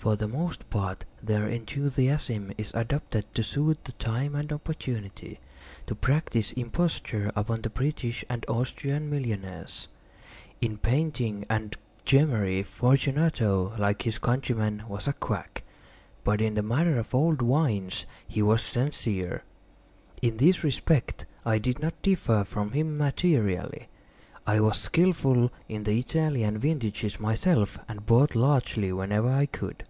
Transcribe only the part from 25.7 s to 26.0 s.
the